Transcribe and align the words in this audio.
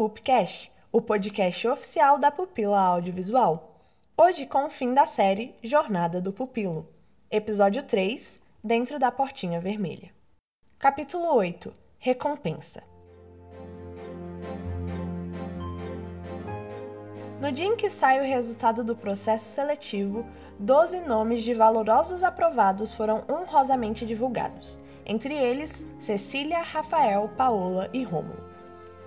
PupCast, 0.00 0.72
o 0.90 1.02
podcast 1.02 1.68
oficial 1.68 2.18
da 2.18 2.30
Pupila 2.30 2.80
Audiovisual. 2.80 3.84
Hoje 4.16 4.46
com 4.46 4.64
o 4.64 4.70
fim 4.70 4.94
da 4.94 5.04
série 5.04 5.54
Jornada 5.62 6.22
do 6.22 6.32
Pupilo. 6.32 6.88
Episódio 7.30 7.82
3, 7.82 8.40
Dentro 8.64 8.98
da 8.98 9.12
Portinha 9.12 9.60
Vermelha. 9.60 10.10
Capítulo 10.78 11.34
8, 11.34 11.70
Recompensa. 11.98 12.82
No 17.38 17.52
dia 17.52 17.66
em 17.66 17.76
que 17.76 17.90
sai 17.90 18.20
o 18.20 18.24
resultado 18.24 18.82
do 18.82 18.96
processo 18.96 19.54
seletivo, 19.54 20.24
12 20.58 21.00
nomes 21.00 21.42
de 21.42 21.52
valorosos 21.52 22.22
aprovados 22.22 22.94
foram 22.94 23.22
honrosamente 23.30 24.06
divulgados, 24.06 24.82
entre 25.04 25.34
eles 25.34 25.84
Cecília, 25.98 26.62
Rafael, 26.62 27.28
Paola 27.36 27.90
e 27.92 28.02
Rômulo. 28.02 28.49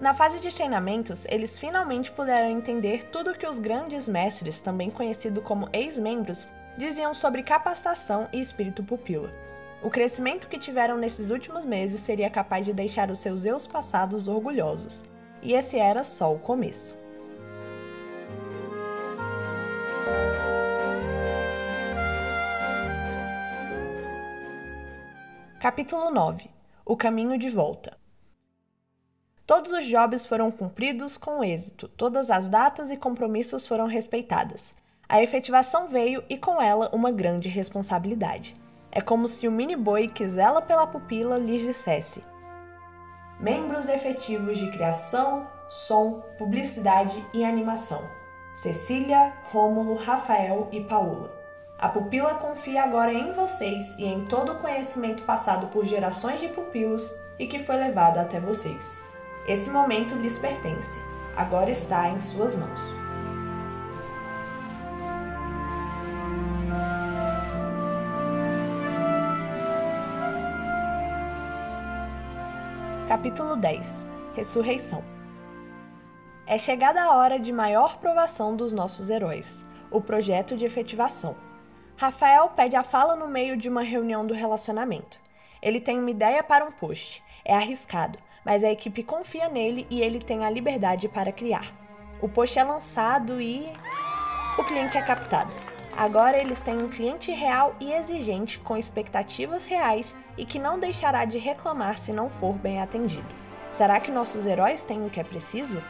Na 0.00 0.14
fase 0.14 0.40
de 0.40 0.50
treinamentos, 0.50 1.26
eles 1.28 1.58
finalmente 1.58 2.10
puderam 2.10 2.48
entender 2.48 3.04
tudo 3.10 3.32
o 3.32 3.34
que 3.34 3.46
os 3.46 3.58
grandes 3.58 4.08
mestres, 4.08 4.58
também 4.58 4.88
conhecidos 4.88 5.44
como 5.44 5.68
ex-membros, 5.74 6.48
diziam 6.78 7.14
sobre 7.14 7.42
capacitação 7.42 8.26
e 8.32 8.40
espírito 8.40 8.82
pupila. 8.82 9.30
O 9.82 9.90
crescimento 9.90 10.48
que 10.48 10.58
tiveram 10.58 10.96
nesses 10.96 11.30
últimos 11.30 11.66
meses 11.66 12.00
seria 12.00 12.30
capaz 12.30 12.64
de 12.64 12.72
deixar 12.72 13.10
os 13.10 13.18
seus 13.18 13.44
eus 13.44 13.66
passados 13.66 14.26
orgulhosos, 14.26 15.04
e 15.42 15.52
esse 15.52 15.78
era 15.78 16.02
só 16.02 16.34
o 16.34 16.38
começo. 16.38 16.96
Capítulo 25.60 26.10
9 26.10 26.48
O 26.86 26.96
caminho 26.96 27.36
de 27.36 27.50
volta. 27.50 27.99
Todos 29.50 29.72
os 29.72 29.84
jobs 29.84 30.28
foram 30.28 30.48
cumpridos 30.48 31.18
com 31.18 31.42
êxito, 31.42 31.88
todas 31.88 32.30
as 32.30 32.46
datas 32.46 32.88
e 32.88 32.96
compromissos 32.96 33.66
foram 33.66 33.88
respeitadas. 33.88 34.72
A 35.08 35.20
efetivação 35.20 35.88
veio 35.88 36.22
e 36.28 36.38
com 36.38 36.62
ela 36.62 36.88
uma 36.92 37.10
grande 37.10 37.48
responsabilidade. 37.48 38.54
É 38.92 39.00
como 39.00 39.26
se 39.26 39.48
o 39.48 39.50
mini 39.50 39.74
boi 39.74 40.06
que 40.06 40.28
zela 40.28 40.62
pela 40.62 40.86
pupila 40.86 41.36
lhes 41.36 41.62
dissesse: 41.62 42.22
Membros 43.40 43.88
efetivos 43.88 44.56
de 44.56 44.70
criação, 44.70 45.48
som, 45.68 46.22
publicidade 46.38 47.20
e 47.34 47.44
animação: 47.44 48.08
Cecília, 48.54 49.32
Rômulo, 49.46 49.96
Rafael 49.96 50.68
e 50.70 50.80
Paula. 50.84 51.28
A 51.76 51.88
pupila 51.88 52.34
confia 52.34 52.84
agora 52.84 53.12
em 53.12 53.32
vocês 53.32 53.98
e 53.98 54.04
em 54.04 54.26
todo 54.26 54.52
o 54.52 54.58
conhecimento 54.60 55.24
passado 55.24 55.66
por 55.72 55.84
gerações 55.84 56.40
de 56.40 56.46
pupilos 56.46 57.10
e 57.36 57.48
que 57.48 57.58
foi 57.58 57.74
levado 57.74 58.18
até 58.18 58.38
vocês. 58.38 59.09
Esse 59.50 59.68
momento 59.68 60.14
lhes 60.14 60.38
pertence, 60.38 60.96
agora 61.36 61.72
está 61.72 62.08
em 62.08 62.20
suas 62.20 62.54
mãos. 62.54 62.88
Capítulo 73.08 73.56
10 73.56 74.06
Ressurreição 74.36 75.02
É 76.46 76.56
chegada 76.56 77.02
a 77.02 77.16
hora 77.16 77.36
de 77.36 77.52
maior 77.52 77.98
provação 77.98 78.54
dos 78.54 78.72
nossos 78.72 79.10
heróis, 79.10 79.66
o 79.90 80.00
projeto 80.00 80.56
de 80.56 80.64
efetivação. 80.64 81.34
Rafael 81.96 82.50
pede 82.50 82.76
a 82.76 82.84
fala 82.84 83.16
no 83.16 83.26
meio 83.26 83.56
de 83.56 83.68
uma 83.68 83.82
reunião 83.82 84.24
do 84.24 84.32
relacionamento. 84.32 85.18
Ele 85.60 85.80
tem 85.80 85.98
uma 85.98 86.12
ideia 86.12 86.40
para 86.40 86.64
um 86.64 86.70
post. 86.70 87.20
É 87.44 87.56
arriscado, 87.56 88.16
mas 88.44 88.64
a 88.64 88.70
equipe 88.70 89.02
confia 89.02 89.48
nele 89.48 89.86
e 89.90 90.00
ele 90.00 90.18
tem 90.18 90.44
a 90.44 90.50
liberdade 90.50 91.08
para 91.08 91.32
criar. 91.32 91.72
O 92.20 92.28
post 92.28 92.58
é 92.58 92.64
lançado 92.64 93.40
e. 93.40 93.72
O 94.58 94.64
cliente 94.64 94.98
é 94.98 95.02
captado. 95.02 95.54
Agora 95.96 96.40
eles 96.40 96.60
têm 96.62 96.82
um 96.82 96.88
cliente 96.88 97.30
real 97.32 97.74
e 97.80 97.92
exigente, 97.92 98.58
com 98.58 98.76
expectativas 98.76 99.66
reais 99.66 100.14
e 100.36 100.44
que 100.44 100.58
não 100.58 100.78
deixará 100.78 101.24
de 101.24 101.38
reclamar 101.38 101.98
se 101.98 102.12
não 102.12 102.30
for 102.30 102.54
bem 102.54 102.80
atendido. 102.80 103.28
Será 103.72 104.00
que 104.00 104.10
nossos 104.10 104.46
heróis 104.46 104.84
têm 104.84 105.04
o 105.04 105.10
que 105.10 105.20
é 105.20 105.24
preciso? 105.24 105.82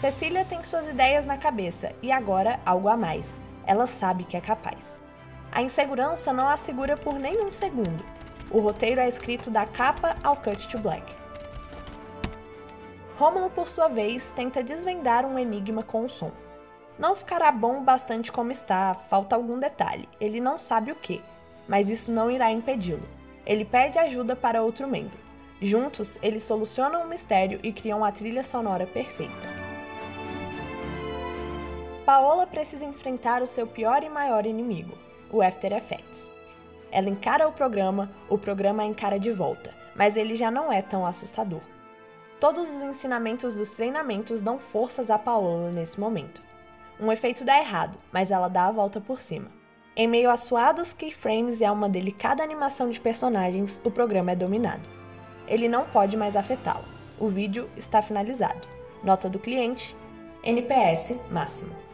Cecília 0.00 0.44
tem 0.44 0.62
suas 0.62 0.86
ideias 0.86 1.26
na 1.26 1.36
cabeça 1.36 1.92
e 2.00 2.12
agora 2.12 2.60
algo 2.64 2.88
a 2.88 2.96
mais. 2.96 3.34
Ela 3.66 3.86
sabe 3.86 4.24
que 4.24 4.36
é 4.36 4.40
capaz. 4.40 5.00
A 5.50 5.62
insegurança 5.62 6.32
não 6.32 6.48
a 6.48 6.56
segura 6.56 6.96
por 6.96 7.14
nenhum 7.14 7.52
segundo. 7.52 8.04
O 8.50 8.60
roteiro 8.60 9.00
é 9.00 9.08
escrito 9.08 9.50
da 9.50 9.66
capa 9.66 10.16
ao 10.22 10.36
cut 10.36 10.68
to 10.68 10.78
black. 10.78 11.14
Rômulo, 13.18 13.50
por 13.50 13.66
sua 13.66 13.88
vez, 13.88 14.30
tenta 14.30 14.62
desvendar 14.62 15.26
um 15.26 15.36
enigma 15.36 15.82
com 15.82 16.04
o 16.04 16.08
som. 16.08 16.30
Não 16.96 17.16
ficará 17.16 17.50
bom 17.50 17.82
bastante 17.82 18.30
como 18.30 18.52
está, 18.52 18.94
falta 18.94 19.34
algum 19.34 19.58
detalhe, 19.58 20.08
ele 20.20 20.40
não 20.40 20.56
sabe 20.56 20.92
o 20.92 20.94
que, 20.94 21.20
mas 21.66 21.90
isso 21.90 22.12
não 22.12 22.30
irá 22.30 22.52
impedi-lo. 22.52 23.02
Ele 23.44 23.64
pede 23.64 23.98
ajuda 23.98 24.36
para 24.36 24.62
outro 24.62 24.86
membro. 24.86 25.18
Juntos, 25.60 26.16
eles 26.22 26.44
solucionam 26.44 27.02
o 27.02 27.08
mistério 27.08 27.58
e 27.64 27.72
criam 27.72 28.04
a 28.04 28.12
trilha 28.12 28.44
sonora 28.44 28.86
perfeita. 28.86 29.48
Paola 32.06 32.46
precisa 32.46 32.84
enfrentar 32.84 33.42
o 33.42 33.48
seu 33.48 33.66
pior 33.66 34.04
e 34.04 34.08
maior 34.08 34.46
inimigo, 34.46 34.96
o 35.32 35.42
After 35.42 35.72
Effects. 35.72 36.30
Ela 36.92 37.10
encara 37.10 37.48
o 37.48 37.52
programa, 37.52 38.08
o 38.28 38.38
programa 38.38 38.84
a 38.84 38.86
encara 38.86 39.18
de 39.18 39.32
volta, 39.32 39.74
mas 39.96 40.16
ele 40.16 40.36
já 40.36 40.52
não 40.52 40.72
é 40.72 40.80
tão 40.80 41.04
assustador. 41.04 41.60
Todos 42.40 42.68
os 42.68 42.82
ensinamentos 42.82 43.56
dos 43.56 43.70
treinamentos 43.70 44.40
dão 44.40 44.60
forças 44.60 45.10
a 45.10 45.18
Paola 45.18 45.72
nesse 45.72 45.98
momento. 45.98 46.40
Um 47.00 47.10
efeito 47.10 47.44
dá 47.44 47.58
errado, 47.58 47.98
mas 48.12 48.30
ela 48.30 48.48
dá 48.48 48.66
a 48.66 48.72
volta 48.72 49.00
por 49.00 49.20
cima. 49.20 49.50
Em 49.96 50.06
meio 50.06 50.30
a 50.30 50.36
suados 50.36 50.92
keyframes 50.92 51.60
e 51.60 51.64
a 51.64 51.72
uma 51.72 51.88
delicada 51.88 52.42
animação 52.42 52.90
de 52.90 53.00
personagens, 53.00 53.80
o 53.84 53.90
programa 53.90 54.30
é 54.30 54.36
dominado. 54.36 54.88
Ele 55.48 55.68
não 55.68 55.84
pode 55.86 56.16
mais 56.16 56.36
afetá-la. 56.36 56.84
O 57.18 57.26
vídeo 57.26 57.68
está 57.76 58.00
finalizado. 58.00 58.68
Nota 59.02 59.28
do 59.28 59.40
cliente: 59.40 59.96
NPS 60.44 61.16
máximo. 61.32 61.87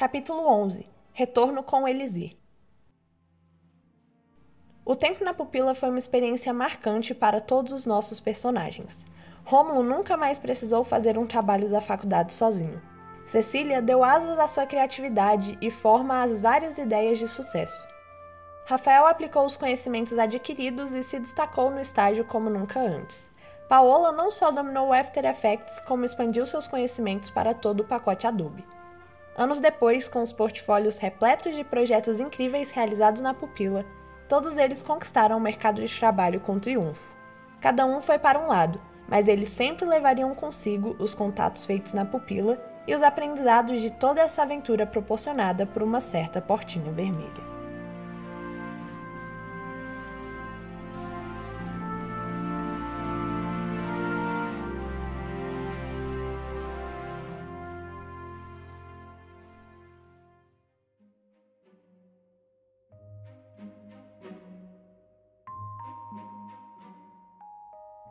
Capítulo 0.00 0.48
11 0.48 0.86
Retorno 1.12 1.62
com 1.62 1.86
Elisir 1.86 2.34
O 4.82 4.96
tempo 4.96 5.22
na 5.22 5.34
pupila 5.34 5.74
foi 5.74 5.90
uma 5.90 5.98
experiência 5.98 6.54
marcante 6.54 7.14
para 7.14 7.38
todos 7.38 7.70
os 7.70 7.84
nossos 7.84 8.18
personagens. 8.18 9.04
Rômulo 9.44 9.82
nunca 9.82 10.16
mais 10.16 10.38
precisou 10.38 10.84
fazer 10.84 11.18
um 11.18 11.26
trabalho 11.26 11.68
da 11.68 11.82
faculdade 11.82 12.32
sozinho. 12.32 12.80
Cecília 13.26 13.82
deu 13.82 14.02
asas 14.02 14.38
à 14.38 14.46
sua 14.46 14.64
criatividade 14.64 15.58
e 15.60 15.70
forma 15.70 16.22
às 16.22 16.40
várias 16.40 16.78
ideias 16.78 17.18
de 17.18 17.28
sucesso. 17.28 17.86
Rafael 18.64 19.06
aplicou 19.06 19.44
os 19.44 19.58
conhecimentos 19.58 20.18
adquiridos 20.18 20.94
e 20.94 21.02
se 21.02 21.20
destacou 21.20 21.70
no 21.70 21.78
estágio 21.78 22.24
como 22.24 22.48
nunca 22.48 22.80
antes. 22.80 23.30
Paola 23.68 24.12
não 24.12 24.30
só 24.30 24.50
dominou 24.50 24.88
o 24.88 24.92
After 24.94 25.26
Effects, 25.26 25.78
como 25.80 26.06
expandiu 26.06 26.46
seus 26.46 26.66
conhecimentos 26.66 27.28
para 27.28 27.52
todo 27.52 27.80
o 27.80 27.86
pacote 27.86 28.26
Adobe. 28.26 28.64
Anos 29.36 29.58
depois, 29.58 30.08
com 30.08 30.22
os 30.22 30.32
portfólios 30.32 30.96
repletos 30.96 31.54
de 31.54 31.64
projetos 31.64 32.20
incríveis 32.20 32.70
realizados 32.70 33.20
na 33.20 33.32
pupila, 33.32 33.84
todos 34.28 34.56
eles 34.56 34.82
conquistaram 34.82 35.36
o 35.36 35.40
mercado 35.40 35.84
de 35.84 35.98
trabalho 35.98 36.40
com 36.40 36.58
triunfo. 36.58 37.14
Cada 37.60 37.86
um 37.86 38.00
foi 38.00 38.18
para 38.18 38.38
um 38.38 38.46
lado, 38.46 38.80
mas 39.08 39.28
eles 39.28 39.50
sempre 39.50 39.84
levariam 39.84 40.34
consigo 40.34 40.96
os 40.98 41.14
contatos 41.14 41.64
feitos 41.64 41.92
na 41.92 42.04
pupila 42.04 42.58
e 42.86 42.94
os 42.94 43.02
aprendizados 43.02 43.80
de 43.80 43.90
toda 43.90 44.20
essa 44.20 44.42
aventura 44.42 44.86
proporcionada 44.86 45.66
por 45.66 45.82
uma 45.82 46.00
certa 46.00 46.40
portinha 46.40 46.92
vermelha. 46.92 47.49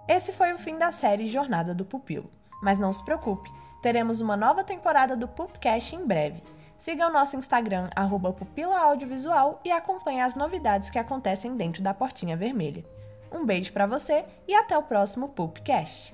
Esse 0.09 0.33
foi 0.33 0.51
o 0.51 0.57
fim 0.57 0.75
da 0.75 0.89
série 0.89 1.27
Jornada 1.27 1.71
do 1.71 1.85
Pupilo. 1.85 2.31
Mas 2.63 2.79
não 2.79 2.91
se 2.91 3.05
preocupe, 3.05 3.47
teremos 3.79 4.19
uma 4.21 4.35
nova 4.35 4.63
temporada 4.63 5.15
do 5.15 5.27
Pupcast 5.27 5.95
em 5.95 6.03
breve. 6.03 6.41
Siga 6.79 7.07
o 7.07 7.13
nosso 7.13 7.35
Instagram, 7.35 7.91
arroba 7.95 8.33
Pupila 8.33 8.79
Audiovisual, 8.79 9.61
e 9.63 9.69
acompanhe 9.69 10.21
as 10.21 10.33
novidades 10.33 10.89
que 10.89 10.97
acontecem 10.97 11.55
dentro 11.55 11.83
da 11.83 11.93
Portinha 11.93 12.35
Vermelha. 12.35 12.83
Um 13.31 13.45
beijo 13.45 13.71
para 13.71 13.85
você 13.85 14.25
e 14.47 14.55
até 14.55 14.75
o 14.75 14.81
próximo 14.81 15.29
Pupcast! 15.29 16.11